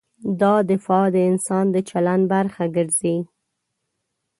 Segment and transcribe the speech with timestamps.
[0.41, 3.17] دا دفاع د انسان د چلند برخه ګرځي.